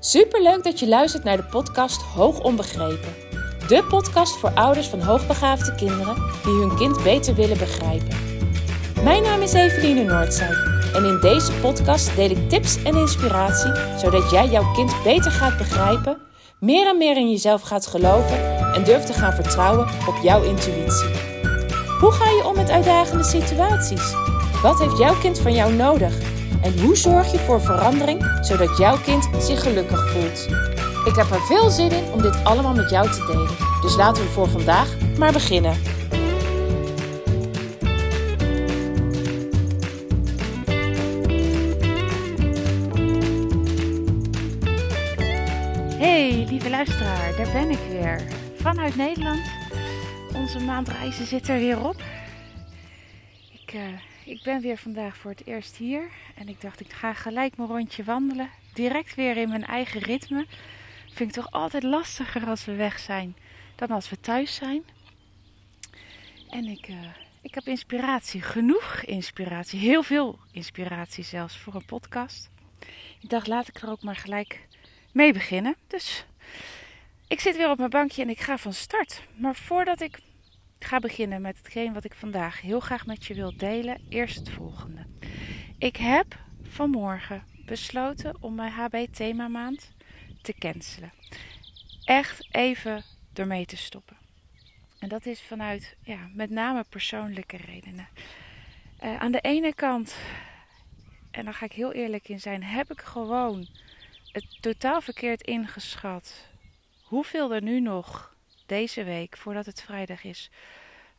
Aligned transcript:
Superleuk 0.00 0.64
dat 0.64 0.78
je 0.78 0.88
luistert 0.88 1.24
naar 1.24 1.36
de 1.36 1.44
podcast 1.44 2.02
Hoog 2.02 2.40
Onbegrepen. 2.40 3.14
De 3.68 3.84
podcast 3.88 4.36
voor 4.36 4.50
ouders 4.50 4.86
van 4.86 5.00
hoogbegaafde 5.00 5.74
kinderen 5.74 6.14
die 6.44 6.52
hun 6.52 6.76
kind 6.76 7.02
beter 7.02 7.34
willen 7.34 7.58
begrijpen. 7.58 8.16
Mijn 9.02 9.22
naam 9.22 9.40
is 9.40 9.52
Eveline 9.52 10.04
Noordzij 10.04 10.54
en 10.94 11.04
in 11.04 11.18
deze 11.20 11.52
podcast 11.52 12.16
deel 12.16 12.30
ik 12.30 12.48
tips 12.48 12.82
en 12.82 12.96
inspiratie 12.96 13.72
zodat 13.96 14.30
jij 14.30 14.48
jouw 14.48 14.72
kind 14.72 14.92
beter 15.04 15.30
gaat 15.30 15.58
begrijpen, 15.58 16.18
meer 16.60 16.86
en 16.86 16.98
meer 16.98 17.16
in 17.16 17.30
jezelf 17.30 17.62
gaat 17.62 17.86
geloven 17.86 18.72
en 18.74 18.84
durft 18.84 19.06
te 19.06 19.12
gaan 19.12 19.34
vertrouwen 19.34 19.86
op 20.08 20.16
jouw 20.22 20.42
intuïtie. 20.42 21.08
Hoe 22.00 22.12
ga 22.12 22.30
je 22.30 22.46
om 22.46 22.56
met 22.56 22.70
uitdagende 22.70 23.24
situaties? 23.24 24.12
Wat 24.62 24.78
heeft 24.78 24.98
jouw 24.98 25.18
kind 25.20 25.38
van 25.38 25.52
jou 25.52 25.72
nodig? 25.72 26.37
En 26.62 26.80
hoe 26.80 26.96
zorg 26.96 27.32
je 27.32 27.38
voor 27.38 27.60
verandering 27.60 28.38
zodat 28.40 28.78
jouw 28.78 28.98
kind 29.00 29.28
zich 29.38 29.62
gelukkig 29.62 30.10
voelt? 30.10 30.48
Ik 31.04 31.14
heb 31.14 31.30
er 31.30 31.40
veel 31.40 31.70
zin 31.70 31.90
in 31.90 32.12
om 32.12 32.22
dit 32.22 32.44
allemaal 32.44 32.74
met 32.74 32.90
jou 32.90 33.10
te 33.10 33.24
delen. 33.26 33.56
Dus 33.82 33.96
laten 33.96 34.22
we 34.22 34.28
voor 34.28 34.48
vandaag 34.48 34.96
maar 35.18 35.32
beginnen. 35.32 35.76
Hey, 45.98 46.46
lieve 46.48 46.70
luisteraar, 46.70 47.36
daar 47.36 47.52
ben 47.52 47.70
ik 47.70 47.78
weer. 47.90 48.22
Vanuit 48.56 48.96
Nederland. 48.96 49.42
Onze 50.34 50.58
maand 50.60 50.88
reizen 50.88 51.26
zit 51.26 51.48
er 51.48 51.58
weer 51.58 51.84
op. 51.84 51.96
Ik, 53.52 53.74
uh, 53.74 53.80
ik 54.28 54.42
ben 54.42 54.60
weer 54.60 54.76
vandaag 54.76 55.16
voor 55.16 55.30
het 55.30 55.46
eerst 55.46 55.76
hier. 55.76 56.10
En 56.34 56.48
ik 56.48 56.60
dacht, 56.60 56.80
ik 56.80 56.92
ga 56.92 57.14
gelijk 57.14 57.56
mijn 57.56 57.68
rondje 57.68 58.04
wandelen. 58.04 58.50
Direct 58.74 59.14
weer 59.14 59.36
in 59.36 59.48
mijn 59.48 59.64
eigen 59.64 60.00
ritme. 60.00 60.46
Vind 61.12 61.36
ik 61.36 61.42
toch 61.42 61.52
altijd 61.52 61.82
lastiger 61.82 62.46
als 62.46 62.64
we 62.64 62.74
weg 62.74 62.98
zijn 62.98 63.36
dan 63.74 63.88
als 63.88 64.10
we 64.10 64.20
thuis 64.20 64.54
zijn. 64.54 64.82
En 66.48 66.64
ik, 66.64 66.88
uh, 66.88 66.96
ik 67.42 67.54
heb 67.54 67.66
inspiratie, 67.66 68.42
genoeg 68.42 69.02
inspiratie, 69.02 69.78
heel 69.78 70.02
veel 70.02 70.38
inspiratie 70.52 71.24
zelfs 71.24 71.58
voor 71.58 71.74
een 71.74 71.84
podcast. 71.84 72.50
Ik 73.20 73.28
dacht, 73.28 73.46
laat 73.46 73.68
ik 73.68 73.76
er 73.76 73.90
ook 73.90 74.02
maar 74.02 74.16
gelijk 74.16 74.66
mee 75.12 75.32
beginnen. 75.32 75.76
Dus 75.86 76.24
ik 77.28 77.40
zit 77.40 77.56
weer 77.56 77.70
op 77.70 77.78
mijn 77.78 77.90
bankje 77.90 78.22
en 78.22 78.30
ik 78.30 78.40
ga 78.40 78.58
van 78.58 78.72
start. 78.72 79.22
Maar 79.36 79.56
voordat 79.56 80.00
ik 80.00 80.18
ga 80.78 80.98
beginnen 80.98 81.40
met 81.40 81.56
hetgeen 81.56 81.92
wat 81.92 82.04
ik 82.04 82.14
vandaag 82.14 82.60
heel 82.60 82.80
graag 82.80 83.06
met 83.06 83.24
je 83.24 83.34
wil 83.34 83.56
delen, 83.56 84.00
eerst 84.08 84.38
het 84.38 84.50
volgende. 84.50 85.06
Ik 85.78 85.96
heb 85.96 86.38
vanmorgen 86.62 87.42
besloten 87.66 88.36
om 88.40 88.54
mijn 88.54 88.72
HB 88.72 89.06
themamaand 89.12 89.92
te 90.42 90.54
cancelen. 90.58 91.12
Echt 92.04 92.48
even 92.50 93.04
ermee 93.34 93.66
te 93.66 93.76
stoppen. 93.76 94.16
En 94.98 95.08
dat 95.08 95.26
is 95.26 95.40
vanuit 95.40 95.96
ja, 96.02 96.28
met 96.34 96.50
name 96.50 96.84
persoonlijke 96.88 97.56
redenen. 97.56 98.08
Uh, 99.04 99.16
aan 99.20 99.32
de 99.32 99.40
ene 99.40 99.74
kant, 99.74 100.16
en 101.30 101.44
daar 101.44 101.54
ga 101.54 101.64
ik 101.64 101.72
heel 101.72 101.92
eerlijk 101.92 102.28
in 102.28 102.40
zijn, 102.40 102.62
heb 102.62 102.90
ik 102.90 103.00
gewoon 103.00 103.68
het 104.32 104.58
totaal 104.60 105.00
verkeerd 105.00 105.42
ingeschat. 105.42 106.46
Hoeveel 107.02 107.54
er 107.54 107.62
nu 107.62 107.80
nog 107.80 108.36
deze 108.68 109.04
week, 109.04 109.36
voordat 109.36 109.66
het 109.66 109.82
vrijdag 109.82 110.24
is, 110.24 110.50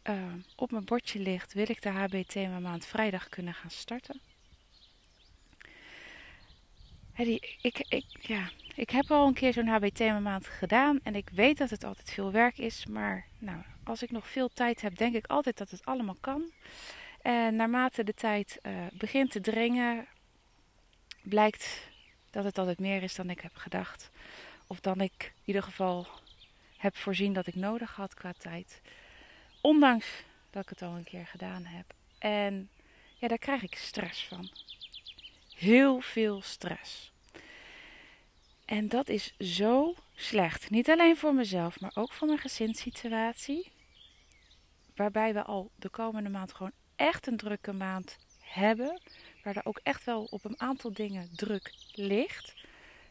uh, 0.04 0.34
op 0.56 0.72
mijn 0.72 0.86
bordje 0.86 1.20
ligt, 1.20 1.54
wil 1.54 1.70
ik 1.70 1.82
de 1.82 1.90
HB 1.90 2.24
Thema 2.28 2.60
Maand 2.60 2.86
vrijdag 2.86 3.30
kunnen 3.30 3.54
gaan 3.54 3.72
starten. 3.72 4.22
Ik, 7.16 7.86
ik, 7.90 8.06
ja, 8.22 8.50
ik 8.76 8.90
heb 8.90 9.12
al 9.12 9.28
een 9.28 9.34
keer 9.34 9.54
zo'n 9.54 9.68
HB 9.68 9.88
Thema 9.88 10.20
Maand 10.20 10.48
gedaan 10.48 11.00
en 11.04 11.16
ik 11.16 11.30
weet 11.30 11.58
dat 11.58 11.70
het 11.70 11.84
altijd 11.84 12.12
veel 12.12 12.32
werk 12.32 12.58
is, 12.58 12.86
maar 12.86 13.26
nou, 13.38 13.62
als 13.84 14.04
ik 14.04 14.12
nog 14.12 14.28
veel 14.28 14.50
tijd 14.50 14.82
heb, 14.82 14.98
denk 14.98 15.16
ik 15.16 15.28
altijd 15.28 15.58
dat 15.58 15.70
het 15.70 15.86
allemaal 15.86 16.18
kan. 16.22 16.52
En 17.22 17.56
naarmate 17.56 18.04
de 18.04 18.14
tijd 18.14 18.60
uh, 18.62 18.72
begint 18.94 19.32
te 19.32 19.42
dringen, 19.42 20.08
blijkt 21.24 21.90
dat 22.30 22.44
het 22.44 22.58
altijd 22.58 22.80
meer 22.80 23.04
is 23.04 23.16
dan 23.16 23.30
ik 23.30 23.40
heb 23.40 23.56
gedacht. 23.56 24.10
Of 24.68 24.80
dan 24.80 25.02
ik 25.02 25.34
in 25.36 25.42
ieder 25.46 25.64
geval 25.64 26.08
heb 26.80 26.98
voorzien 26.98 27.34
dat 27.34 27.48
ik 27.48 27.56
nodig 27.56 27.96
had 27.96 28.14
qua 28.14 28.34
tijd. 28.38 28.82
Ondanks 29.62 30.24
dat 30.50 30.64
ik 30.64 30.70
het 30.70 30.82
al 30.82 30.96
een 30.96 31.04
keer 31.04 31.28
gedaan 31.28 31.66
heb. 31.66 31.94
En 32.18 32.70
ja, 33.18 33.28
daar 33.28 33.38
krijg 33.38 33.64
ik 33.64 33.76
stress 33.76 34.26
van. 34.26 34.50
Heel 35.56 36.02
veel 36.02 36.42
stress. 36.42 37.12
En 38.66 38.90
dat 38.90 39.10
is 39.10 39.34
zo 39.38 39.96
slecht. 40.16 40.70
Niet 40.70 40.90
alleen 40.90 41.18
voor 41.18 41.34
mezelf, 41.34 41.80
maar 41.80 41.92
ook 41.94 42.12
voor 42.12 42.28
mijn 42.28 42.40
gezinssituatie. 42.40 43.72
Waarbij 44.96 45.34
we 45.34 45.44
al 45.44 45.72
de 45.76 45.90
komende 45.90 46.30
maand 46.30 46.54
gewoon 46.54 46.72
echt 46.96 47.28
een 47.28 47.38
drukke 47.38 47.74
maand 47.74 48.18
hebben. 48.40 49.02
Waar 49.44 49.56
er 49.56 49.66
ook 49.66 49.80
echt 49.84 50.04
wel 50.04 50.24
op 50.24 50.46
een 50.46 50.60
aantal 50.60 50.94
dingen 50.94 51.30
druk 51.36 51.74
ligt. 51.92 52.54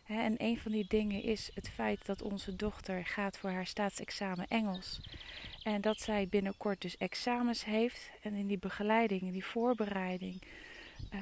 En 0.08 0.34
een 0.38 0.58
van 0.58 0.72
die 0.72 0.86
dingen 0.88 1.22
is 1.22 1.50
het 1.54 1.68
feit 1.68 2.06
dat 2.06 2.22
onze 2.22 2.56
dochter 2.56 3.06
gaat 3.06 3.38
voor 3.38 3.50
haar 3.50 3.66
staatsexamen 3.66 4.48
Engels. 4.48 5.00
En 5.62 5.80
dat 5.80 6.00
zij 6.00 6.28
binnenkort 6.28 6.80
dus 6.80 6.96
examens 6.96 7.64
heeft. 7.64 8.10
En 8.22 8.34
in 8.34 8.46
die 8.46 8.58
begeleiding, 8.58 9.20
in 9.20 9.32
die 9.32 9.44
voorbereiding. 9.44 10.42
Uh, 11.14 11.20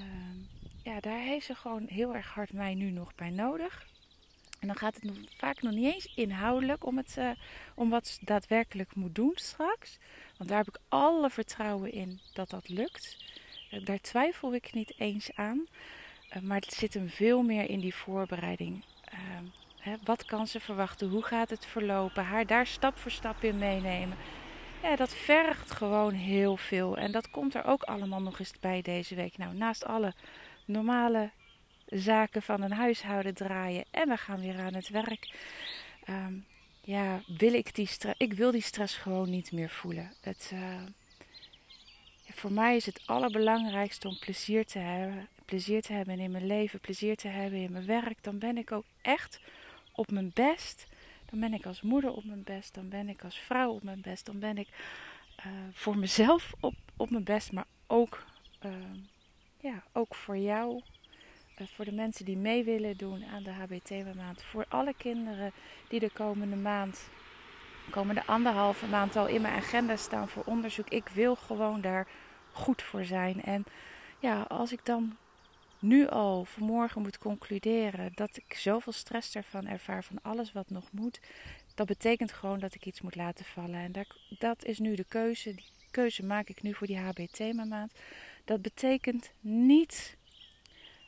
ja, 0.82 1.00
daar 1.00 1.20
heeft 1.20 1.46
ze 1.46 1.54
gewoon 1.54 1.86
heel 1.86 2.14
erg 2.14 2.28
hard 2.28 2.52
mij 2.52 2.74
nu 2.74 2.90
nog 2.90 3.14
bij 3.14 3.30
nodig. 3.30 3.86
En 4.60 4.66
dan 4.66 4.76
gaat 4.76 4.94
het 4.94 5.04
nog, 5.04 5.16
vaak 5.36 5.62
nog 5.62 5.72
niet 5.72 5.94
eens 5.94 6.12
inhoudelijk 6.14 6.86
om, 6.86 6.96
het, 6.96 7.16
uh, 7.18 7.30
om 7.74 7.90
wat 7.90 8.06
ze 8.06 8.18
daadwerkelijk 8.24 8.94
moet 8.94 9.14
doen 9.14 9.32
straks. 9.34 9.98
Want 10.36 10.50
daar 10.50 10.58
heb 10.58 10.68
ik 10.68 10.80
alle 10.88 11.30
vertrouwen 11.30 11.92
in 11.92 12.20
dat 12.32 12.50
dat 12.50 12.68
lukt. 12.68 13.16
Uh, 13.70 13.84
daar 13.84 14.00
twijfel 14.00 14.54
ik 14.54 14.72
niet 14.72 14.94
eens 14.98 15.34
aan. 15.34 15.66
Uh, 16.36 16.42
maar 16.42 16.60
het 16.60 16.72
zit 16.72 16.94
hem 16.94 17.08
veel 17.08 17.42
meer 17.42 17.70
in 17.70 17.80
die 17.80 17.94
voorbereiding. 17.94 18.84
Ehm, 19.04 19.44
hè, 19.78 19.94
wat 20.04 20.24
kan 20.24 20.46
ze 20.46 20.60
verwachten? 20.60 21.08
Hoe 21.08 21.22
gaat 21.22 21.50
het 21.50 21.66
verlopen? 21.66 22.24
Haar 22.24 22.46
daar 22.46 22.66
stap 22.66 22.98
voor 22.98 23.10
stap 23.10 23.42
in 23.42 23.58
meenemen. 23.58 24.16
Ja, 24.82 24.96
dat 24.96 25.14
vergt 25.14 25.70
gewoon 25.70 26.12
heel 26.12 26.56
veel. 26.56 26.96
En 26.96 27.12
dat 27.12 27.30
komt 27.30 27.54
er 27.54 27.64
ook 27.64 27.82
allemaal 27.82 28.22
nog 28.22 28.38
eens 28.38 28.52
bij 28.60 28.82
deze 28.82 29.14
week. 29.14 29.38
Nou, 29.38 29.54
naast 29.54 29.84
alle 29.84 30.14
normale 30.64 31.30
zaken 31.86 32.42
van 32.42 32.62
een 32.62 32.72
huishouden 32.72 33.34
draaien 33.34 33.84
en 33.90 34.08
we 34.08 34.16
gaan 34.16 34.40
weer 34.40 34.58
aan 34.58 34.74
het 34.74 34.88
werk. 34.88 35.34
Um, 36.08 36.46
ja, 36.80 37.20
wil 37.26 37.52
ik 37.52 37.74
die 37.74 37.86
stress? 37.86 38.18
Ik 38.18 38.32
wil 38.32 38.50
die 38.50 38.62
stress 38.62 38.96
gewoon 38.96 39.30
niet 39.30 39.52
meer 39.52 39.70
voelen. 39.70 40.12
Het, 40.20 40.50
uh, 40.54 40.82
voor 42.30 42.52
mij 42.52 42.76
is 42.76 42.86
het 42.86 43.02
allerbelangrijkste 43.06 44.08
om 44.08 44.18
plezier 44.18 44.66
te 44.66 44.78
hebben. 44.78 45.28
Plezier 45.46 45.82
te 45.82 45.92
hebben 45.92 46.18
in 46.18 46.30
mijn 46.30 46.46
leven, 46.46 46.80
plezier 46.80 47.16
te 47.16 47.28
hebben 47.28 47.58
in 47.58 47.72
mijn 47.72 47.86
werk. 47.86 48.22
Dan 48.22 48.38
ben 48.38 48.56
ik 48.58 48.72
ook 48.72 48.84
echt 49.02 49.40
op 49.92 50.10
mijn 50.10 50.30
best. 50.34 50.86
Dan 51.30 51.40
ben 51.40 51.54
ik 51.54 51.66
als 51.66 51.82
moeder 51.82 52.12
op 52.12 52.24
mijn 52.24 52.42
best. 52.44 52.74
Dan 52.74 52.88
ben 52.88 53.08
ik 53.08 53.24
als 53.24 53.38
vrouw 53.38 53.70
op 53.70 53.82
mijn 53.82 54.00
best. 54.00 54.26
Dan 54.26 54.38
ben 54.38 54.58
ik 54.58 54.68
uh, 55.38 55.52
voor 55.72 55.98
mezelf 55.98 56.52
op, 56.60 56.74
op 56.96 57.10
mijn 57.10 57.24
best. 57.24 57.52
Maar 57.52 57.66
ook, 57.86 58.24
uh, 58.64 58.72
ja, 59.60 59.82
ook 59.92 60.14
voor 60.14 60.36
jou. 60.36 60.82
Uh, 61.58 61.66
voor 61.66 61.84
de 61.84 61.92
mensen 61.92 62.24
die 62.24 62.36
mee 62.36 62.64
willen 62.64 62.96
doen 62.96 63.24
aan 63.24 63.42
de 63.42 63.50
HBT 63.50 64.14
maand. 64.14 64.42
Voor 64.42 64.64
alle 64.68 64.94
kinderen 64.96 65.52
die 65.88 66.00
de 66.00 66.10
komende 66.10 66.56
maand, 66.56 67.08
komende 67.90 68.26
anderhalve 68.26 68.86
maand 68.86 69.16
al 69.16 69.26
in 69.26 69.42
mijn 69.42 69.54
agenda 69.54 69.96
staan 69.96 70.28
voor 70.28 70.42
onderzoek. 70.46 70.88
Ik 70.88 71.08
wil 71.08 71.36
gewoon 71.36 71.80
daar 71.80 72.06
goed 72.52 72.82
voor 72.82 73.04
zijn. 73.04 73.42
En 73.42 73.64
ja, 74.18 74.42
als 74.42 74.72
ik 74.72 74.84
dan 74.84 75.16
nu 75.78 76.08
al 76.08 76.44
vanmorgen 76.44 77.02
moet 77.02 77.18
concluderen 77.18 78.12
dat 78.14 78.36
ik 78.36 78.54
zoveel 78.54 78.92
stress 78.92 79.34
ervan 79.34 79.66
ervaar 79.66 80.04
van 80.04 80.18
alles 80.22 80.52
wat 80.52 80.70
nog 80.70 80.92
moet, 80.92 81.20
dat 81.74 81.86
betekent 81.86 82.32
gewoon 82.32 82.58
dat 82.58 82.74
ik 82.74 82.86
iets 82.86 83.00
moet 83.00 83.16
laten 83.16 83.44
vallen. 83.44 83.80
En 83.80 83.92
dat, 83.92 84.06
dat 84.38 84.64
is 84.64 84.78
nu 84.78 84.94
de 84.94 85.04
keuze. 85.08 85.54
Die 85.54 85.64
keuze 85.90 86.24
maak 86.24 86.48
ik 86.48 86.62
nu 86.62 86.74
voor 86.74 86.86
die 86.86 86.98
HB-thema-maand. 86.98 87.92
Dat 88.44 88.62
betekent 88.62 89.30
niet 89.40 90.16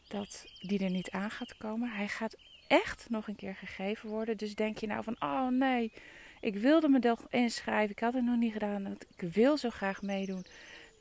dat 0.08 0.46
die 0.60 0.84
er 0.84 0.90
niet 0.90 1.10
aan 1.10 1.30
gaat 1.30 1.56
komen. 1.56 1.90
Hij 1.90 2.08
gaat 2.08 2.36
echt 2.66 3.06
nog 3.10 3.28
een 3.28 3.36
keer 3.36 3.54
gegeven 3.54 4.08
worden. 4.08 4.36
Dus 4.36 4.54
denk 4.54 4.78
je 4.78 4.86
nou 4.86 5.02
van, 5.02 5.16
oh 5.18 5.48
nee, 5.48 5.92
ik 6.40 6.54
wilde 6.54 6.88
me 6.88 6.98
nog 6.98 7.26
inschrijven. 7.30 7.90
Ik 7.90 8.00
had 8.00 8.14
het 8.14 8.24
nog 8.24 8.36
niet 8.36 8.52
gedaan. 8.52 8.98
Ik 9.16 9.32
wil 9.32 9.56
zo 9.56 9.70
graag 9.70 10.02
meedoen. 10.02 10.44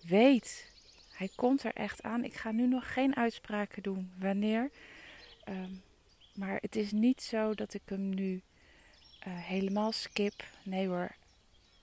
Weet, 0.02 0.67
hij 1.18 1.30
komt 1.36 1.64
er 1.64 1.74
echt 1.74 2.04
aan. 2.04 2.24
Ik 2.24 2.34
ga 2.34 2.52
nu 2.52 2.68
nog 2.68 2.94
geen 2.94 3.16
uitspraken 3.16 3.84
doen 3.84 4.12
wanneer. 4.19 4.72
Um, 5.50 5.84
maar 6.34 6.58
het 6.62 6.75
is 6.75 6.92
niet 6.92 7.22
zo 7.22 7.54
dat 7.54 7.74
ik 7.74 7.81
hem 7.86 8.10
nu 8.10 8.34
uh, 8.34 8.42
helemaal 9.25 9.92
skip. 9.92 10.44
Nee 10.64 10.88
hoor, 10.88 11.16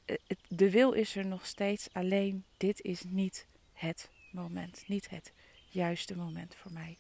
het, 0.04 0.38
de 0.48 0.70
wil 0.70 0.92
is 0.92 1.16
er 1.16 1.26
nog 1.26 1.46
steeds. 1.46 1.88
Alleen 1.92 2.44
dit 2.56 2.80
is 2.80 3.02
niet 3.04 3.46
het 3.72 4.10
moment. 4.30 4.84
Niet 4.86 5.10
het 5.10 5.32
juiste 5.68 6.16
moment 6.16 6.54
voor 6.54 6.72
mij. 6.72 6.98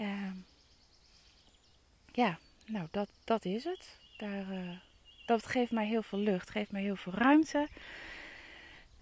Uh, 0.00 0.32
ja, 2.12 2.38
nou, 2.66 2.88
dat, 2.90 3.08
dat 3.24 3.44
is 3.44 3.64
het. 3.64 3.98
Daar, 4.16 4.52
uh, 4.52 4.78
dat 5.26 5.46
geeft 5.46 5.70
mij 5.70 5.86
heel 5.86 6.02
veel 6.02 6.18
lucht, 6.18 6.50
geeft 6.50 6.70
mij 6.70 6.82
heel 6.82 6.96
veel 6.96 7.12
ruimte. 7.12 7.68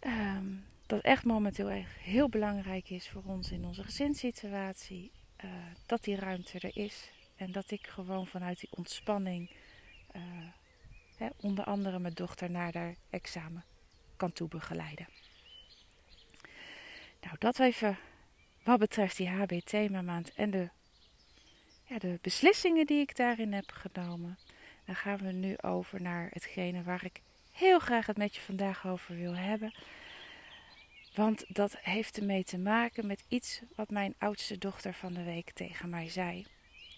Um, 0.00 0.64
dat 0.88 1.00
echt 1.00 1.24
momenteel 1.24 1.70
echt 1.70 1.96
heel 1.96 2.28
belangrijk 2.28 2.90
is 2.90 3.08
voor 3.08 3.22
ons 3.24 3.50
in 3.50 3.64
onze 3.64 3.84
gezinssituatie. 3.84 5.12
Uh, 5.44 5.50
dat 5.86 6.04
die 6.04 6.16
ruimte 6.16 6.58
er 6.58 6.76
is. 6.76 7.10
En 7.36 7.52
dat 7.52 7.70
ik 7.70 7.86
gewoon 7.86 8.26
vanuit 8.26 8.60
die 8.60 8.68
ontspanning, 8.70 9.50
uh, 10.16 10.22
hè, 11.16 11.28
onder 11.40 11.64
andere 11.64 11.98
mijn 11.98 12.14
dochter 12.14 12.50
naar 12.50 12.74
haar 12.74 12.94
examen 13.10 13.64
kan 14.16 14.32
toebegeleiden. 14.32 15.08
Nou, 17.20 17.36
dat 17.38 17.58
even 17.58 17.98
wat 18.62 18.78
betreft 18.78 19.16
die 19.16 19.28
HB-themamaand 19.28 20.34
en 20.34 20.50
de, 20.50 20.68
de 21.98 22.18
beslissingen 22.22 22.86
die 22.86 23.00
ik 23.00 23.16
daarin 23.16 23.52
heb 23.52 23.72
genomen. 23.72 24.38
Dan 24.84 24.96
gaan 24.96 25.18
we 25.18 25.32
nu 25.32 25.58
over 25.58 26.02
naar 26.02 26.28
hetgene 26.32 26.82
waar 26.82 27.04
ik 27.04 27.20
heel 27.52 27.78
graag 27.78 28.06
het 28.06 28.16
met 28.16 28.34
je 28.34 28.40
vandaag 28.40 28.86
over 28.86 29.16
wil 29.16 29.36
hebben. 29.36 29.72
Want 31.18 31.44
dat 31.48 31.76
heeft 31.80 32.18
ermee 32.18 32.44
te 32.44 32.58
maken 32.58 33.06
met 33.06 33.24
iets 33.28 33.62
wat 33.76 33.90
mijn 33.90 34.14
oudste 34.18 34.58
dochter 34.58 34.94
van 34.94 35.12
de 35.12 35.22
week 35.22 35.50
tegen 35.50 35.88
mij 35.88 36.08
zei. 36.08 36.46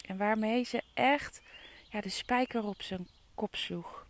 En 0.07 0.17
waarmee 0.17 0.65
ze 0.65 0.83
echt 0.95 1.41
ja, 1.91 2.01
de 2.01 2.09
spijker 2.09 2.65
op 2.65 2.83
zijn 2.83 3.09
kop 3.35 3.57
sloeg. 3.57 4.07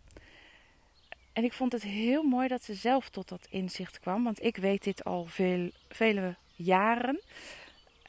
En 1.33 1.43
ik 1.43 1.53
vond 1.53 1.71
het 1.71 1.83
heel 1.83 2.23
mooi 2.23 2.47
dat 2.47 2.63
ze 2.63 2.73
zelf 2.73 3.09
tot 3.09 3.29
dat 3.29 3.47
inzicht 3.49 3.99
kwam. 3.99 4.23
Want 4.23 4.43
ik 4.43 4.57
weet 4.57 4.83
dit 4.83 5.03
al 5.03 5.25
veel, 5.25 5.71
vele 5.89 6.35
jaren. 6.55 7.21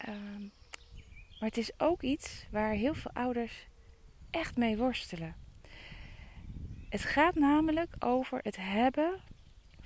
Um, 0.09 0.53
maar 1.41 1.49
het 1.49 1.59
is 1.59 1.81
ook 1.81 2.03
iets 2.03 2.47
waar 2.51 2.73
heel 2.73 2.95
veel 2.95 3.11
ouders 3.15 3.67
echt 4.31 4.57
mee 4.57 4.77
worstelen. 4.77 5.35
Het 6.89 7.03
gaat 7.03 7.35
namelijk 7.35 7.95
over 7.99 8.41
het 8.43 8.57
hebben 8.57 9.21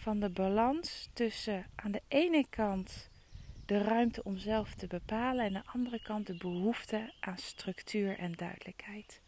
van 0.06 0.20
de 0.20 0.30
balans 0.30 1.08
tussen 1.12 1.66
aan 1.74 1.90
de 1.90 2.02
ene 2.08 2.46
kant 2.50 3.10
de 3.64 3.82
ruimte 3.82 4.24
om 4.24 4.38
zelf 4.38 4.74
te 4.74 4.86
bepalen 4.86 5.44
en 5.44 5.56
aan 5.56 5.62
de 5.62 5.70
andere 5.72 6.02
kant 6.02 6.26
de 6.26 6.36
behoefte 6.36 7.12
aan 7.20 7.38
structuur 7.38 8.18
en 8.18 8.32
duidelijkheid. 8.32 9.20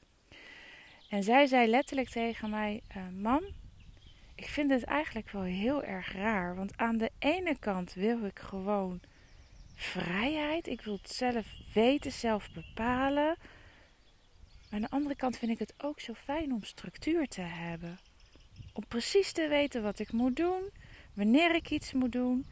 En 1.09 1.23
zij 1.23 1.47
zei 1.47 1.71
letterlijk 1.71 2.09
tegen 2.09 2.51
mij: 2.51 2.83
uh, 2.97 3.03
Mam, 3.09 3.43
ik 4.35 4.47
vind 4.47 4.71
het 4.71 4.83
eigenlijk 4.83 5.31
wel 5.31 5.43
heel 5.43 5.83
erg 5.83 6.13
raar. 6.13 6.57
Want 6.57 6.77
aan 6.77 6.97
de 6.97 7.11
ene 7.19 7.59
kant 7.59 7.95
wil 7.95 8.25
ik 8.25 8.39
gewoon 8.39 9.01
vrijheid. 9.75 10.67
Ik 10.67 10.81
wil 10.81 10.99
het 11.03 11.11
zelf 11.11 11.47
weten, 11.75 12.13
zelf 12.13 12.53
bepalen. 12.53 13.37
Maar 13.37 14.71
aan 14.71 14.81
de 14.81 14.91
andere 14.91 15.17
kant 15.17 15.39
vind 15.39 15.51
ik 15.51 15.59
het 15.59 15.75
ook 15.79 16.01
zo 16.01 16.15
fijn 16.15 16.53
om 16.53 16.65
structuur 16.65 17.29
te 17.29 17.41
hebben. 17.41 17.99
Om 18.79 18.87
precies 18.89 19.33
te 19.33 19.49
weten 19.49 19.83
wat 19.83 19.99
ik 19.99 20.13
moet 20.13 20.37
doen, 20.37 20.71
wanneer 21.15 21.55
ik 21.55 21.71
iets 21.71 21.93
moet 21.93 22.13
doen. 22.13 22.47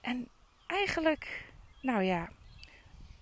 En 0.00 0.28
eigenlijk, 0.66 1.52
nou 1.80 2.02
ja, 2.02 2.30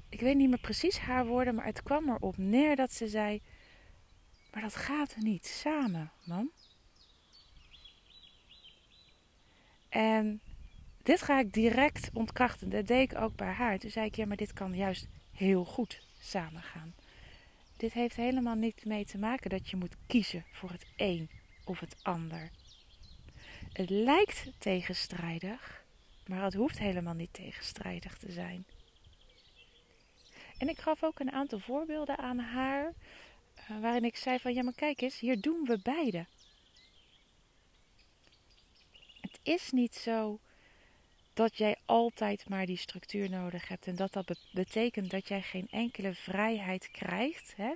ik 0.09 0.21
weet 0.21 0.37
niet 0.37 0.49
meer 0.49 0.59
precies 0.59 0.99
haar 0.99 1.27
woorden, 1.27 1.55
maar 1.55 1.65
het 1.65 1.83
kwam 1.83 2.09
erop 2.09 2.37
neer 2.37 2.77
dat 2.77 2.93
ze 2.93 3.09
zei: 3.09 3.43
Maar 4.53 4.63
dat 4.63 4.77
gaat 4.77 5.17
niet 5.17 5.47
samen, 5.47 6.13
man. 6.25 6.51
En 9.89 10.41
dit 11.03 11.23
ga 11.23 11.39
ik 11.39 11.53
direct 11.53 12.11
ontkrachten. 12.13 12.69
Dat 12.69 12.87
deed 12.87 13.13
ik 13.13 13.19
ook 13.19 13.37
bij 13.37 13.53
haar. 13.53 13.79
Toen 13.79 13.91
zei 13.91 14.07
ik: 14.07 14.15
Ja, 14.15 14.27
maar 14.27 14.37
dit 14.37 14.53
kan 14.53 14.75
juist 14.75 15.09
heel 15.33 15.65
goed 15.65 16.03
samengaan. 16.19 16.95
Dit 17.77 17.93
heeft 17.93 18.17
helemaal 18.17 18.57
niet 18.57 18.85
mee 18.85 19.05
te 19.05 19.19
maken 19.19 19.51
dat 19.51 19.71
je 19.71 19.77
moet 19.77 19.97
kiezen 20.07 20.45
voor 20.53 20.71
het 20.71 20.87
een 20.97 21.38
of 21.69 21.81
het 21.81 21.97
ander. 22.03 22.51
Het 23.73 23.91
lijkt 23.91 24.47
tegenstrijdig, 24.59 25.85
maar 26.27 26.43
het 26.43 26.55
hoeft 26.55 26.79
helemaal 26.79 27.15
niet 27.15 27.33
tegenstrijdig 27.33 28.19
te 28.19 28.33
zijn. 28.33 28.67
En 30.59 30.69
ik 30.69 30.79
gaf 30.79 31.03
ook 31.03 31.19
een 31.19 31.33
aantal 31.33 31.59
voorbeelden 31.59 32.19
aan 32.19 32.39
haar, 32.39 32.93
uh, 33.71 33.81
waarin 33.81 34.05
ik 34.05 34.17
zei 34.17 34.39
van 34.39 34.55
ja, 34.55 34.63
maar 34.63 34.75
kijk 34.75 35.01
eens, 35.01 35.19
hier 35.19 35.41
doen 35.41 35.65
we 35.65 35.79
beide. 35.83 36.27
Het 39.21 39.39
is 39.43 39.71
niet 39.71 39.95
zo 39.95 40.39
dat 41.33 41.57
jij 41.57 41.77
altijd 41.85 42.49
maar 42.49 42.67
die 42.67 42.77
structuur 42.77 43.31
nodig 43.31 43.69
hebt 43.69 43.87
en 43.87 43.97
dat 43.97 44.13
dat 44.13 44.39
betekent 44.53 45.11
dat 45.11 45.29
jij 45.29 45.43
geen 45.43 45.69
enkele 45.71 46.15
vrijheid 46.15 46.91
krijgt. 46.91 47.53
Hè? 47.57 47.75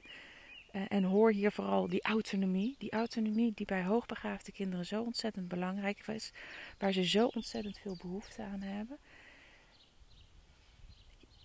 Uh, 0.73 0.83
en 0.89 1.05
hoor 1.05 1.33
hier 1.33 1.53
vooral 1.53 1.89
die 1.89 2.03
autonomie. 2.03 2.75
Die 2.79 2.91
autonomie 2.91 3.53
die 3.55 3.67
bij 3.67 3.85
hoogbegaafde 3.85 4.53
kinderen 4.53 4.87
zo 4.87 5.03
ontzettend 5.03 5.49
belangrijk 5.49 6.07
is. 6.07 6.33
Waar 6.79 6.93
ze 6.93 7.05
zo 7.05 7.27
ontzettend 7.27 7.79
veel 7.79 7.97
behoefte 8.01 8.43
aan 8.43 8.61
hebben. 8.61 8.99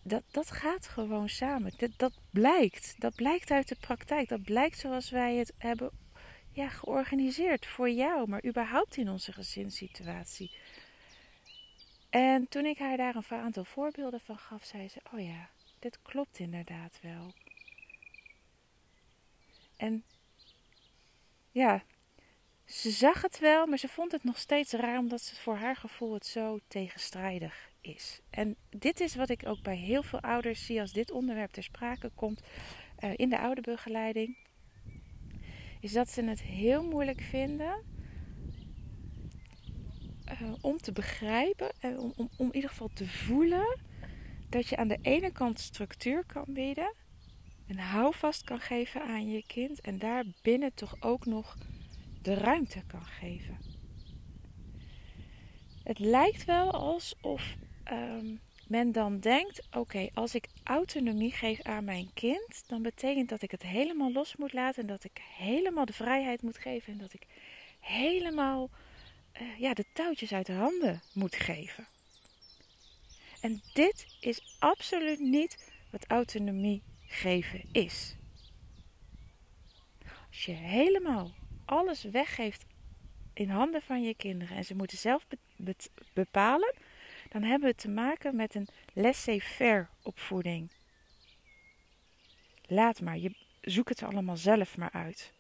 Dat, 0.03 0.23
dat 0.31 0.51
gaat 0.51 0.87
gewoon 0.87 1.29
samen. 1.29 1.73
Dat, 1.77 1.91
dat 1.97 2.13
blijkt. 2.29 2.95
Dat 2.97 3.15
blijkt 3.15 3.51
uit 3.51 3.67
de 3.67 3.77
praktijk. 3.79 4.29
Dat 4.29 4.41
blijkt 4.41 4.77
zoals 4.77 5.09
wij 5.09 5.35
het 5.35 5.53
hebben 5.57 5.91
ja, 6.51 6.69
georganiseerd 6.69 7.65
voor 7.65 7.89
jou. 7.89 8.27
Maar 8.27 8.45
überhaupt 8.45 8.97
in 8.97 9.09
onze 9.09 9.33
gezinssituatie. 9.33 10.51
En 12.09 12.47
toen 12.49 12.65
ik 12.65 12.77
haar 12.77 12.97
daar 12.97 13.15
een 13.15 13.37
aantal 13.37 13.63
voorbeelden 13.63 14.19
van 14.19 14.37
gaf, 14.37 14.63
zei 14.63 14.89
ze: 14.89 15.01
Oh 15.13 15.19
ja, 15.19 15.49
dit 15.79 15.99
klopt 16.01 16.39
inderdaad 16.39 16.99
wel. 17.01 17.33
En 19.77 20.03
ja, 21.51 21.83
ze 22.65 22.91
zag 22.91 23.21
het 23.21 23.39
wel, 23.39 23.67
maar 23.67 23.77
ze 23.77 23.87
vond 23.87 24.11
het 24.11 24.23
nog 24.23 24.37
steeds 24.37 24.71
raar 24.71 24.99
omdat 24.99 25.21
ze 25.21 25.35
voor 25.35 25.55
haar 25.55 25.75
gevoel 25.75 26.13
het 26.13 26.25
zo 26.25 26.59
tegenstrijdig 26.67 27.69
is. 27.81 28.21
En 28.29 28.55
dit 28.69 28.99
is 28.99 29.15
wat 29.15 29.29
ik 29.29 29.45
ook 29.45 29.61
bij 29.61 29.75
heel 29.75 30.03
veel 30.03 30.21
ouders 30.21 30.65
zie 30.65 30.81
als 30.81 30.93
dit 30.93 31.11
onderwerp 31.11 31.51
ter 31.51 31.63
sprake 31.63 32.11
komt 32.15 32.41
uh, 32.99 33.11
in 33.15 33.29
de 33.29 33.39
ouderbegeleiding. 33.39 34.37
Is 35.79 35.91
dat 35.91 36.09
ze 36.09 36.23
het 36.23 36.41
heel 36.41 36.83
moeilijk 36.83 37.21
vinden 37.21 37.83
uh, 40.41 40.53
om 40.61 40.77
te 40.77 40.91
begrijpen 40.91 41.71
en 41.79 41.99
om, 41.99 42.13
om, 42.15 42.29
om 42.37 42.47
in 42.47 42.55
ieder 42.55 42.69
geval 42.69 42.89
te 42.93 43.07
voelen 43.07 43.79
dat 44.49 44.67
je 44.67 44.77
aan 44.77 44.87
de 44.87 44.99
ene 45.01 45.31
kant 45.31 45.59
structuur 45.59 46.25
kan 46.25 46.45
bieden 46.47 46.93
een 47.67 47.79
houvast 47.79 48.43
kan 48.43 48.59
geven 48.59 49.03
aan 49.03 49.29
je 49.29 49.43
kind 49.47 49.81
en 49.81 49.97
daarbinnen 49.99 50.73
toch 50.73 50.95
ook 50.99 51.25
nog 51.25 51.57
de 52.21 52.33
ruimte 52.33 52.83
kan 52.87 53.05
geven. 53.05 53.57
Het 55.83 55.99
lijkt 55.99 56.45
wel 56.45 56.71
alsof 56.71 57.55
um, 57.91 58.39
men 58.67 58.91
dan 58.91 59.19
denkt: 59.19 59.61
oké, 59.71 60.09
als 60.13 60.35
ik 60.35 60.47
autonomie 60.63 61.31
geef 61.31 61.61
aan 61.61 61.83
mijn 61.83 62.09
kind, 62.13 62.63
dan 62.67 62.81
betekent 62.81 63.29
dat 63.29 63.41
ik 63.41 63.51
het 63.51 63.61
helemaal 63.61 64.11
los 64.11 64.35
moet 64.35 64.53
laten 64.53 64.81
en 64.81 64.87
dat 64.87 65.03
ik 65.03 65.21
helemaal 65.37 65.85
de 65.85 65.93
vrijheid 65.93 66.41
moet 66.41 66.57
geven 66.57 66.93
en 66.93 66.99
dat 66.99 67.13
ik 67.13 67.25
helemaal 67.79 68.69
uh, 69.41 69.59
ja, 69.59 69.73
de 69.73 69.85
touwtjes 69.93 70.33
uit 70.33 70.45
de 70.45 70.53
handen 70.53 71.01
moet 71.13 71.35
geven. 71.35 71.87
En 73.41 73.61
dit 73.73 74.05
is 74.19 74.55
absoluut 74.59 75.19
niet 75.19 75.71
wat 75.91 76.05
autonomie 76.07 76.83
geven 77.07 77.63
is. 77.71 78.15
Als 80.27 80.45
je 80.45 80.51
helemaal 80.51 81.31
alles 81.65 82.03
weggeeft 82.03 82.65
in 83.33 83.49
handen 83.49 83.81
van 83.81 84.03
je 84.03 84.13
kinderen 84.13 84.57
en 84.57 84.65
ze 84.65 84.75
moeten 84.75 84.97
zelf 84.97 85.27
bepalen, 86.13 86.75
dan 87.29 87.43
hebben 87.43 87.69
we 87.69 87.75
te 87.75 87.89
maken 87.89 88.35
met 88.35 88.55
een 88.55 88.67
laissez-faire 88.93 89.87
opvoeding. 90.03 90.71
Laat 92.67 93.01
maar, 93.01 93.17
je 93.17 93.35
zoek 93.61 93.89
het 93.89 94.03
allemaal 94.03 94.37
zelf 94.37 94.77
maar 94.77 94.91
uit. 94.91 95.33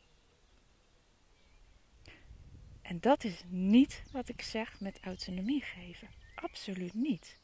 En 2.81 2.99
dat 2.99 3.23
is 3.23 3.43
niet 3.47 4.03
wat 4.11 4.29
ik 4.29 4.41
zeg 4.41 4.79
met 4.79 4.99
autonomie 5.01 5.61
geven. 5.61 6.07
Absoluut 6.35 6.93
niet. 6.93 7.37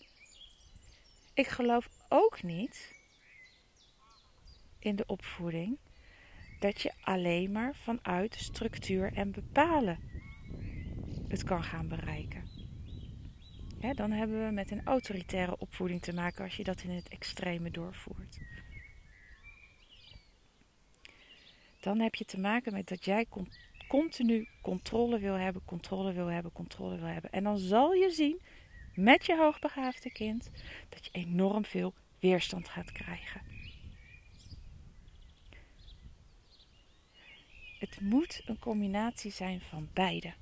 Ik 1.34 1.48
geloof 1.48 1.90
ook 2.10 2.44
niet 2.44 2.96
in 4.84 4.96
de 4.96 5.06
opvoeding 5.06 5.78
dat 6.60 6.82
je 6.82 6.92
alleen 7.02 7.52
maar 7.52 7.76
vanuit 7.76 8.36
structuur 8.36 9.14
en 9.14 9.32
bepalen 9.32 10.00
het 11.28 11.44
kan 11.44 11.64
gaan 11.64 11.88
bereiken. 11.88 12.52
dan 13.96 14.12
hebben 14.12 14.46
we 14.46 14.52
met 14.52 14.72
een 14.72 14.86
autoritaire 14.86 15.58
opvoeding 15.58 16.02
te 16.02 16.14
maken 16.14 16.44
als 16.44 16.56
je 16.56 16.64
dat 16.64 16.84
in 16.84 16.90
het 16.90 17.08
extreme 17.08 17.72
doorvoert. 17.72 18.40
Dan 21.80 22.00
heb 22.00 22.16
je 22.16 22.26
te 22.26 22.40
maken 22.40 22.74
met 22.74 22.88
dat 22.88 23.06
jij 23.06 23.28
continu 23.88 24.48
controle 24.62 25.20
wil 25.20 25.36
hebben, 25.36 25.66
controle 25.66 26.14
wil 26.14 26.28
hebben, 26.28 26.52
controle 26.52 26.96
wil 26.98 27.08
hebben. 27.08 27.32
En 27.32 27.44
dan 27.44 27.58
zal 27.58 27.94
je 27.94 28.10
zien 28.10 28.42
met 28.94 29.26
je 29.26 29.38
hoogbegaafde 29.38 30.12
kind 30.12 30.52
dat 30.90 31.06
je 31.06 31.12
enorm 31.12 31.66
veel 31.66 31.94
weerstand 32.20 32.70
gaat 32.70 32.92
krijgen. 32.92 33.53
Het 37.84 38.02
moet 38.02 38.42
een 38.46 38.60
combinatie 38.60 39.32
zijn 39.32 39.62
van 39.62 39.90
beide. 39.94 40.34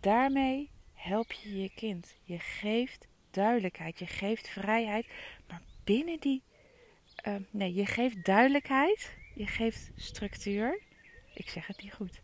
Daarmee 0.00 0.70
help 0.94 1.32
je 1.32 1.60
je 1.60 1.70
kind. 1.74 2.16
Je 2.22 2.38
geeft 2.38 3.06
duidelijkheid, 3.30 3.98
je 3.98 4.06
geeft 4.06 4.48
vrijheid, 4.48 5.06
maar 5.48 5.62
binnen 5.84 6.20
die. 6.20 6.42
Uh, 7.28 7.34
nee, 7.50 7.74
je 7.74 7.86
geeft 7.86 8.24
duidelijkheid, 8.24 9.16
je 9.34 9.46
geeft 9.46 9.90
structuur. 9.96 10.82
Ik 11.34 11.48
zeg 11.48 11.66
het 11.66 11.82
niet 11.82 11.94
goed. 11.94 12.20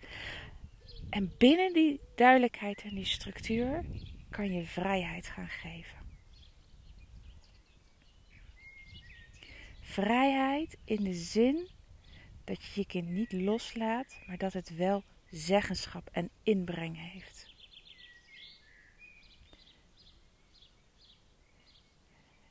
En 1.11 1.33
binnen 1.39 1.73
die 1.73 2.01
duidelijkheid 2.15 2.83
en 2.83 2.95
die 2.95 3.05
structuur 3.05 3.85
kan 4.31 4.53
je 4.53 4.65
vrijheid 4.65 5.27
gaan 5.27 5.49
geven. 5.49 5.99
Vrijheid 9.81 10.77
in 10.85 11.05
de 11.05 11.15
zin 11.15 11.77
dat 12.49 12.65
je 12.65 12.81
je 12.81 12.87
kind 12.87 13.09
niet 13.09 13.33
loslaat, 13.33 14.19
maar 14.27 14.39
dat 14.39 14.53
het 14.53 14.77
wel 14.77 15.03
zeggenschap 15.31 16.09
en 16.13 16.31
inbreng 16.43 17.11
heeft. 17.11 17.47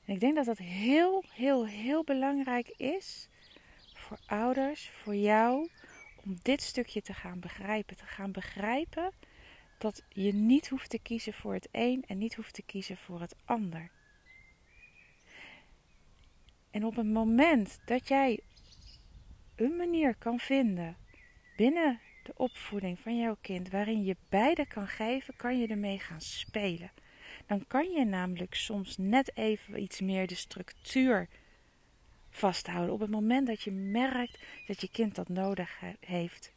En 0.06 0.14
ik 0.14 0.20
denk 0.20 0.36
dat 0.36 0.46
dat 0.46 0.58
heel, 0.58 1.24
heel, 1.34 1.68
heel 1.68 2.04
belangrijk 2.04 2.68
is 2.68 3.30
voor 3.94 4.20
ouders, 4.26 4.90
voor 4.90 5.16
jou, 5.16 5.70
om 6.26 6.38
dit 6.42 6.62
stukje 6.62 7.02
te 7.02 7.14
gaan 7.14 7.40
begrijpen. 7.40 7.96
Te 7.96 8.06
gaan 8.06 8.32
begrijpen 8.32 9.12
dat 9.78 10.04
je 10.10 10.34
niet 10.34 10.70
hoeft 10.70 10.90
te 10.90 11.00
kiezen 11.00 11.34
voor 11.34 11.54
het 11.54 11.70
een 11.72 12.04
en 12.08 12.18
niet 12.18 12.36
hoeft 12.36 12.54
te 12.54 12.64
kiezen 12.64 12.98
voor 12.98 13.22
het 13.22 13.36
ander. 13.46 13.92
En 16.72 16.86
op 16.86 16.96
het 16.96 17.08
moment 17.08 17.80
dat 17.86 18.08
jij 18.08 18.40
een 19.58 19.76
manier 19.76 20.16
kan 20.16 20.40
vinden 20.40 20.98
binnen 21.56 22.00
de 22.24 22.34
opvoeding 22.36 23.00
van 23.00 23.18
jouw 23.18 23.38
kind 23.42 23.70
waarin 23.70 24.04
je 24.04 24.16
beide 24.30 24.66
kan 24.66 24.88
geven, 24.88 25.36
kan 25.36 25.60
je 25.60 25.68
ermee 25.68 26.00
gaan 26.00 26.22
spelen. 26.22 26.92
Dan 27.46 27.68
kan 27.68 27.92
je 27.92 28.06
namelijk 28.06 28.56
soms 28.56 28.98
net 28.98 29.38
even 29.38 29.82
iets 29.82 30.02
meer 30.02 30.28
de 30.28 30.36
structuur 30.36 31.28
vasthouden 32.30 32.94
op 32.94 33.00
het 33.00 33.10
moment 33.10 33.48
dat 33.48 33.62
je 33.62 33.72
merkt 33.72 34.40
dat 34.68 34.82
je 34.82 34.90
kind 34.90 35.16
dat 35.16 35.30
nodig 35.30 35.80
heeft. 36.00 36.54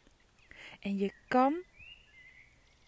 En 0.81 0.99
je 0.99 1.13
kan 1.29 1.63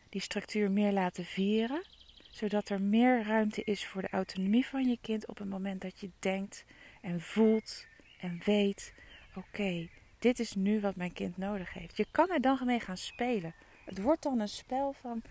die 0.09 0.21
structuur 0.21 0.71
meer 0.71 0.93
laten 0.93 1.25
vieren, 1.25 1.85
zodat 2.31 2.69
er 2.69 2.81
meer 2.81 3.23
ruimte 3.23 3.65
is 3.65 3.87
voor 3.87 4.03
de 4.03 4.11
autonomie 4.11 4.67
van 4.67 4.89
je 4.89 4.99
kind 5.01 5.27
op 5.29 5.39
het 5.39 5.49
moment 5.49 5.81
dat 5.81 6.01
je 6.01 6.11
denkt 6.19 6.65
en 7.01 7.21
voelt 7.21 7.87
en 8.19 8.41
weet: 8.45 8.95
oké, 9.35 9.89
dit 10.23 10.39
is 10.39 10.55
nu 10.55 10.81
wat 10.81 10.97
mijn 10.97 11.13
kind 11.13 11.37
nodig 11.37 11.73
heeft. 11.73 11.97
Je 11.97 12.07
kan 12.11 12.31
er 12.31 12.41
dan 12.41 12.59
mee 12.65 12.81
gaan 12.81 12.97
spelen. 12.97 13.55
Het 13.85 14.03
wordt 14.03 14.23
dan 14.23 14.41
een 14.41 14.49
spel 14.49 14.93
van 14.93 15.23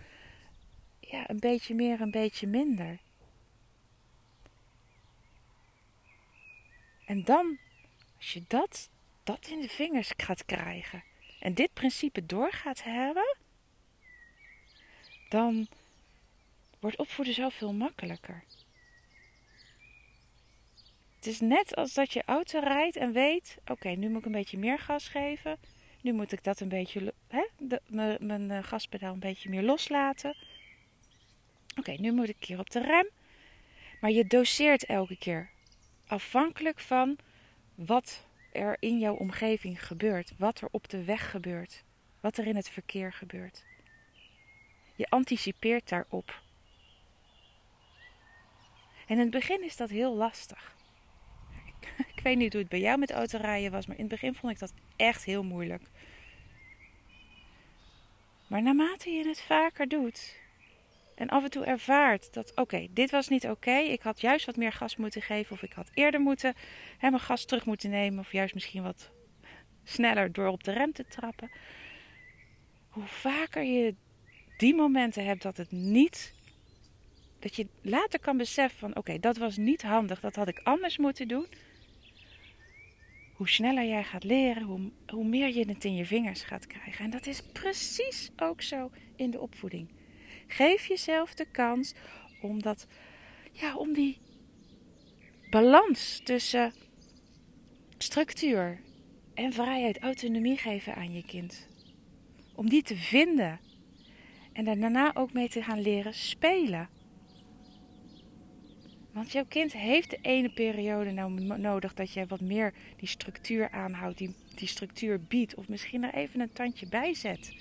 ja, 0.99 1.29
een 1.29 1.39
beetje 1.39 1.75
meer, 1.75 2.01
een 2.01 2.11
beetje 2.11 2.47
minder. 2.47 2.99
En 7.05 7.23
dan, 7.23 7.57
als 8.17 8.33
je 8.33 8.43
dat, 8.47 8.89
dat 9.23 9.47
in 9.47 9.61
de 9.61 9.69
vingers 9.69 10.13
gaat 10.17 10.45
krijgen 10.45 11.03
en 11.39 11.53
dit 11.53 11.73
principe 11.73 12.25
door 12.25 12.51
gaat 12.51 12.83
hebben, 12.83 13.37
dan 15.29 15.67
wordt 16.79 16.97
opvoeden 16.97 17.33
zoveel 17.33 17.73
makkelijker. 17.73 18.43
Het 21.21 21.29
is 21.29 21.39
net 21.39 21.75
als 21.75 21.93
dat 21.93 22.13
je 22.13 22.23
auto 22.25 22.59
rijdt 22.59 22.95
en 22.95 23.11
weet: 23.11 23.57
oké, 23.67 23.89
nu 23.89 24.09
moet 24.09 24.19
ik 24.19 24.25
een 24.25 24.31
beetje 24.31 24.57
meer 24.57 24.79
gas 24.79 25.07
geven. 25.07 25.57
Nu 26.01 26.13
moet 26.13 26.31
ik 26.31 26.43
dat 26.43 26.59
een 26.59 26.69
beetje, 26.69 27.13
hè, 27.27 27.45
mijn 28.19 28.51
eh, 28.51 28.63
gaspedaal 28.63 29.13
een 29.13 29.19
beetje 29.19 29.49
meer 29.49 29.61
loslaten. 29.61 30.35
Oké, 31.77 31.91
nu 31.91 32.11
moet 32.11 32.29
ik 32.29 32.35
keer 32.39 32.59
op 32.59 32.69
de 32.69 32.81
rem. 32.81 33.09
Maar 33.99 34.11
je 34.11 34.25
doseert 34.25 34.85
elke 34.85 35.17
keer. 35.17 35.49
Afhankelijk 36.07 36.79
van 36.79 37.17
wat 37.75 38.25
er 38.51 38.77
in 38.79 38.99
jouw 38.99 39.15
omgeving 39.15 39.85
gebeurt. 39.85 40.33
Wat 40.37 40.61
er 40.61 40.67
op 40.71 40.89
de 40.89 41.03
weg 41.03 41.31
gebeurt. 41.31 41.83
Wat 42.19 42.37
er 42.37 42.47
in 42.47 42.55
het 42.55 42.69
verkeer 42.69 43.13
gebeurt. 43.13 43.65
Je 44.95 45.09
anticipeert 45.09 45.89
daarop. 45.89 46.41
En 49.07 49.15
in 49.15 49.19
het 49.19 49.29
begin 49.29 49.63
is 49.63 49.77
dat 49.77 49.89
heel 49.89 50.15
lastig. 50.15 50.79
Ik 52.21 52.27
weet 52.27 52.37
niet 52.37 52.51
hoe 52.51 52.61
het 52.61 52.69
bij 52.69 52.79
jou 52.79 52.97
met 52.97 53.11
autorijden 53.11 53.71
was, 53.71 53.85
maar 53.85 53.95
in 53.95 54.01
het 54.01 54.11
begin 54.11 54.33
vond 54.33 54.53
ik 54.53 54.59
dat 54.59 54.73
echt 54.95 55.23
heel 55.23 55.43
moeilijk. 55.43 55.83
Maar 58.47 58.61
naarmate 58.61 59.09
je 59.09 59.27
het 59.27 59.41
vaker 59.41 59.87
doet 59.87 60.39
en 61.15 61.29
af 61.29 61.43
en 61.43 61.49
toe 61.49 61.65
ervaart 61.65 62.33
dat 62.33 62.51
oké, 62.55 62.87
dit 62.91 63.11
was 63.11 63.27
niet 63.27 63.47
oké, 63.47 63.77
ik 63.77 64.01
had 64.01 64.21
juist 64.21 64.45
wat 64.45 64.55
meer 64.55 64.71
gas 64.71 64.95
moeten 64.95 65.21
geven 65.21 65.51
of 65.51 65.61
ik 65.61 65.73
had 65.73 65.91
eerder 65.93 66.19
moeten 66.19 66.53
hè, 66.97 67.09
mijn 67.09 67.21
gas 67.21 67.45
terug 67.45 67.65
moeten 67.65 67.89
nemen 67.89 68.19
of 68.19 68.31
juist 68.31 68.53
misschien 68.53 68.83
wat 68.83 69.11
sneller 69.83 70.31
door 70.31 70.47
op 70.47 70.63
de 70.63 70.71
rem 70.71 70.93
te 70.93 71.05
trappen. 71.05 71.51
Hoe 72.89 73.07
vaker 73.07 73.63
je 73.63 73.95
die 74.57 74.75
momenten 74.75 75.25
hebt 75.25 75.41
dat 75.41 75.57
het 75.57 75.71
niet 75.71 76.33
dat 77.39 77.55
je 77.55 77.67
later 77.81 78.19
kan 78.19 78.37
beseffen 78.37 78.79
van 78.79 78.95
oké, 78.95 79.19
dat 79.19 79.37
was 79.37 79.57
niet 79.57 79.81
handig, 79.81 80.19
dat 80.19 80.35
had 80.35 80.47
ik 80.47 80.59
anders 80.63 80.97
moeten 80.97 81.27
doen 81.27 81.47
hoe 83.41 83.49
sneller 83.49 83.85
jij 83.85 84.03
gaat 84.03 84.23
leren, 84.23 84.63
hoe, 84.63 84.91
hoe 85.07 85.25
meer 85.25 85.55
je 85.55 85.65
het 85.67 85.85
in 85.85 85.95
je 85.95 86.05
vingers 86.05 86.43
gaat 86.43 86.67
krijgen. 86.67 87.05
En 87.05 87.11
dat 87.11 87.25
is 87.25 87.41
precies 87.41 88.31
ook 88.37 88.61
zo 88.61 88.91
in 89.15 89.31
de 89.31 89.39
opvoeding. 89.39 89.89
Geef 90.47 90.85
jezelf 90.85 91.33
de 91.33 91.45
kans 91.45 91.93
om, 92.41 92.61
dat, 92.61 92.87
ja, 93.51 93.75
om 93.75 93.93
die 93.93 94.17
balans 95.49 96.21
tussen 96.23 96.73
structuur 97.97 98.81
en 99.33 99.53
vrijheid, 99.53 99.99
autonomie 99.99 100.57
geven 100.57 100.95
aan 100.95 101.13
je 101.13 101.25
kind. 101.25 101.67
Om 102.55 102.69
die 102.69 102.83
te 102.83 102.95
vinden. 102.95 103.59
En 104.53 104.65
daarna 104.65 105.15
ook 105.15 105.33
mee 105.33 105.49
te 105.49 105.63
gaan 105.63 105.81
leren 105.81 106.13
spelen. 106.13 106.89
Want 109.11 109.31
jouw 109.31 109.45
kind 109.45 109.73
heeft 109.73 110.09
de 110.09 110.19
ene 110.21 110.49
periode 110.49 111.11
nou 111.11 111.31
nodig 111.57 111.93
dat 111.93 112.13
jij 112.13 112.27
wat 112.27 112.41
meer 112.41 112.73
die 112.95 113.07
structuur 113.07 113.69
aanhoudt, 113.69 114.17
die, 114.17 114.35
die 114.55 114.67
structuur 114.67 115.21
biedt, 115.21 115.55
of 115.55 115.69
misschien 115.69 116.03
er 116.03 116.13
even 116.13 116.39
een 116.39 116.53
tandje 116.53 116.87
bij 116.87 117.13
zet. 117.13 117.55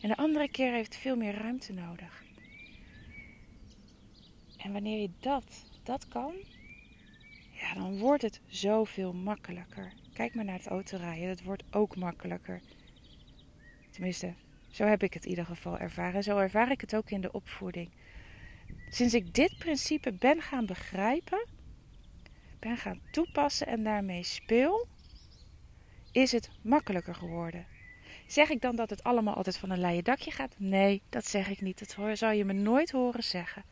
En 0.00 0.08
de 0.08 0.16
andere 0.16 0.50
keer 0.50 0.72
heeft 0.72 0.96
veel 0.96 1.16
meer 1.16 1.34
ruimte 1.34 1.72
nodig. 1.72 2.22
En 4.56 4.72
wanneer 4.72 5.00
je 5.00 5.10
dat, 5.20 5.64
dat 5.82 6.08
kan, 6.08 6.34
ja, 7.50 7.74
dan 7.74 7.98
wordt 7.98 8.22
het 8.22 8.40
zoveel 8.46 9.12
makkelijker. 9.12 9.92
Kijk 10.12 10.34
maar 10.34 10.44
naar 10.44 10.58
het 10.58 10.66
autorijden, 10.66 11.28
dat 11.28 11.42
wordt 11.42 11.64
ook 11.70 11.96
makkelijker. 11.96 12.60
Tenminste, 13.90 14.34
zo 14.70 14.84
heb 14.84 15.02
ik 15.02 15.14
het 15.14 15.24
in 15.24 15.30
ieder 15.30 15.46
geval 15.46 15.78
ervaren. 15.78 16.22
Zo 16.22 16.38
ervaar 16.38 16.70
ik 16.70 16.80
het 16.80 16.94
ook 16.94 17.10
in 17.10 17.20
de 17.20 17.32
opvoeding. 17.32 17.90
Sinds 18.90 19.14
ik 19.14 19.34
dit 19.34 19.58
principe 19.58 20.12
ben 20.12 20.42
gaan 20.42 20.66
begrijpen, 20.66 21.46
ben 22.58 22.76
gaan 22.76 23.00
toepassen 23.10 23.66
en 23.66 23.84
daarmee 23.84 24.22
speel, 24.22 24.88
is 26.12 26.32
het 26.32 26.50
makkelijker 26.62 27.14
geworden. 27.14 27.66
Zeg 28.26 28.50
ik 28.50 28.60
dan 28.60 28.76
dat 28.76 28.90
het 28.90 29.02
allemaal 29.02 29.34
altijd 29.34 29.56
van 29.56 29.70
een 29.70 29.80
leien 29.80 30.04
dakje 30.04 30.30
gaat? 30.30 30.54
Nee, 30.58 31.02
dat 31.08 31.26
zeg 31.26 31.48
ik 31.48 31.60
niet. 31.60 31.78
Dat 31.78 32.18
zou 32.18 32.34
je 32.34 32.44
me 32.44 32.52
nooit 32.52 32.90
horen 32.90 33.24
zeggen. 33.24 33.64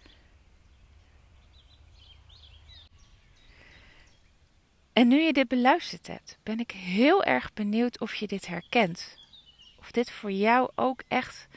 En 4.93 5.09
nu 5.09 5.21
je 5.21 5.33
dit 5.33 5.49
beluisterd 5.49 6.07
hebt, 6.07 6.39
ben 6.43 6.61
ik 6.61 6.71
heel 6.71 7.25
erg 7.25 7.53
benieuwd 7.53 8.01
of 8.01 8.15
je 8.15 8.27
dit 8.27 8.47
herkent. 8.47 9.17
Of 9.79 9.91
dit 9.91 10.11
voor 10.11 10.33
jou 10.33 10.71
ook 10.75 11.03
echt, 11.09 11.49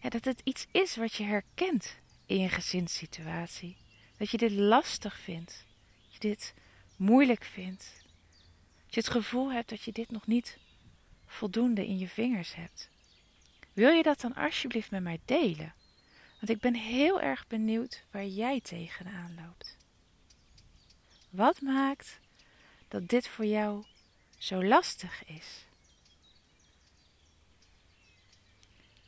ja, 0.00 0.08
dat 0.08 0.24
het 0.24 0.40
iets 0.44 0.66
is 0.70 0.96
wat 0.96 1.14
je 1.14 1.24
herkent 1.24 2.00
in 2.32 2.40
je 2.40 2.48
gezinssituatie. 2.48 3.76
Dat 4.16 4.30
je 4.30 4.36
dit 4.36 4.50
lastig 4.52 5.18
vindt. 5.18 5.66
Dat 6.02 6.12
je 6.12 6.18
dit 6.18 6.54
moeilijk 6.96 7.44
vindt. 7.44 8.04
Dat 8.84 8.94
je 8.94 9.00
het 9.00 9.10
gevoel 9.10 9.52
hebt 9.52 9.68
dat 9.68 9.82
je 9.82 9.92
dit 9.92 10.10
nog 10.10 10.26
niet 10.26 10.58
voldoende 11.26 11.86
in 11.86 11.98
je 11.98 12.08
vingers 12.08 12.54
hebt. 12.54 12.90
Wil 13.72 13.90
je 13.90 14.02
dat 14.02 14.20
dan 14.20 14.34
alsjeblieft 14.34 14.90
met 14.90 15.02
mij 15.02 15.20
delen? 15.24 15.74
Want 16.40 16.48
ik 16.48 16.60
ben 16.60 16.74
heel 16.74 17.20
erg 17.20 17.46
benieuwd 17.46 18.04
waar 18.10 18.26
jij 18.26 18.60
tegenaan 18.60 19.34
loopt. 19.44 19.76
Wat 21.30 21.60
maakt 21.60 22.20
dat 22.88 23.08
dit 23.08 23.28
voor 23.28 23.46
jou 23.46 23.84
zo 24.38 24.64
lastig 24.64 25.24
is? 25.24 25.66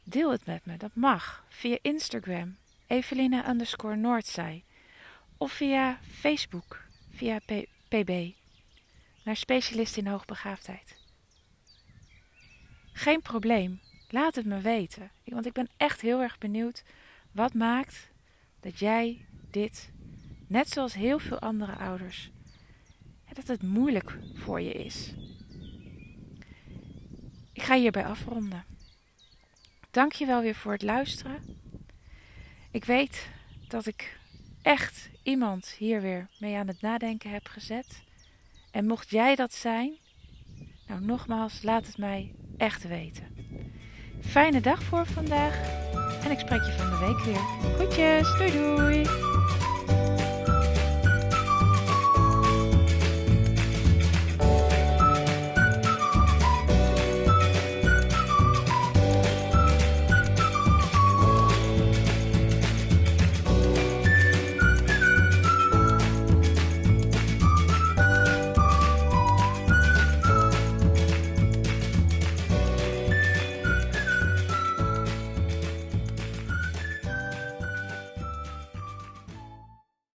Deel 0.03 0.31
het 0.31 0.47
met 0.47 0.65
me, 0.65 0.77
dat 0.77 0.95
mag, 0.95 1.45
via 1.49 1.79
Instagram 1.83 2.57
Evelina 2.87 3.49
underscore. 3.49 4.63
Of 5.37 5.53
via 5.53 5.99
Facebook, 6.03 6.81
via 7.11 7.39
pb, 7.89 8.35
naar 9.25 9.37
specialist 9.37 9.97
in 9.97 10.07
hoogbegaafdheid. 10.07 10.97
Geen 12.93 13.23
probleem. 13.23 13.81
Laat 14.09 14.35
het 14.35 14.47
me 14.47 14.61
weten. 14.61 15.11
Want 15.25 15.47
ik 15.47 15.53
ben 15.53 15.69
echt 15.77 16.01
heel 16.01 16.21
erg 16.21 16.39
benieuwd 16.39 16.85
wat 17.33 17.55
maakt 17.55 18.11
dat 18.61 18.79
jij 18.79 19.27
dit, 19.51 19.91
net 20.47 20.71
zoals 20.71 20.95
heel 20.95 21.19
veel 21.19 21.39
andere 21.39 21.77
ouders, 21.77 22.31
dat 23.33 23.47
het 23.47 23.63
moeilijk 23.63 24.19
voor 24.35 24.61
je 24.61 24.73
is. 24.73 25.15
Ik 27.53 27.63
ga 27.63 27.75
hierbij 27.75 28.07
afronden. 28.07 28.65
Dank 29.91 30.13
je 30.13 30.27
wel 30.27 30.41
weer 30.41 30.55
voor 30.55 30.73
het 30.73 30.83
luisteren. 30.83 31.63
Ik 32.75 32.85
weet 32.85 33.29
dat 33.69 33.87
ik 33.87 34.19
echt 34.63 35.09
iemand 35.23 35.75
hier 35.79 36.01
weer 36.01 36.29
mee 36.39 36.57
aan 36.57 36.69
het 36.69 36.81
nadenken 36.81 37.31
heb 37.31 37.47
gezet. 37.47 38.03
En 38.71 38.87
mocht 38.87 39.11
jij 39.11 39.35
dat 39.35 39.55
zijn, 39.55 39.93
nou 40.87 41.01
nogmaals, 41.01 41.63
laat 41.63 41.87
het 41.87 41.99
mij 41.99 42.33
echt 42.57 42.89
weten. 42.89 43.27
Fijne 44.21 44.61
dag 44.61 44.83
voor 44.83 45.07
vandaag 45.07 45.57
en 46.25 46.31
ik 46.31 46.39
spreek 46.39 46.63
je 46.63 46.73
van 46.73 46.91
de 46.91 46.99
week 46.99 47.19
weer. 47.25 47.73
Groetjes, 47.75 48.39
doei 48.39 48.53
doei! 48.53 49.34